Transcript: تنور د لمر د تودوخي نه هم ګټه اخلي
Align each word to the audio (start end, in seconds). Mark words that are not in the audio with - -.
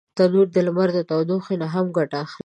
تنور 0.17 0.47
د 0.55 0.57
لمر 0.67 0.89
د 0.95 0.99
تودوخي 1.09 1.55
نه 1.61 1.67
هم 1.73 1.85
ګټه 1.97 2.17
اخلي 2.25 2.39